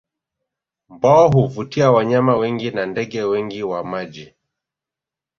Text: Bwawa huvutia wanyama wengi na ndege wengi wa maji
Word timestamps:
Bwawa 0.89 1.27
huvutia 1.31 1.91
wanyama 1.91 2.35
wengi 2.37 2.71
na 2.71 2.85
ndege 2.85 3.23
wengi 3.23 3.63
wa 3.63 3.83
maji 3.83 4.33